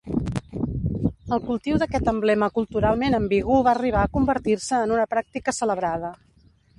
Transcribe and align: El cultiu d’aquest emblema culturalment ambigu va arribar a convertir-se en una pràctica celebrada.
El 1.35 1.41
cultiu 1.49 1.75
d’aquest 1.83 2.07
emblema 2.13 2.49
culturalment 2.55 3.17
ambigu 3.17 3.57
va 3.67 3.73
arribar 3.75 4.07
a 4.07 4.11
convertir-se 4.17 4.81
en 4.87 4.95
una 4.97 5.05
pràctica 5.13 5.55
celebrada. 5.59 6.11